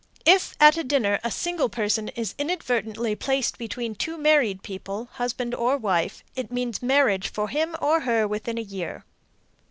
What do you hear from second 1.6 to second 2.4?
person is